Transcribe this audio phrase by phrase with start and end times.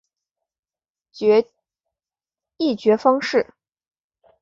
[2.57, 3.53] 议决方式